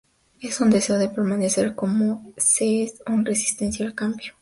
[0.41, 4.33] Es un deseo de permanecer como se es; una resistencia al cambio.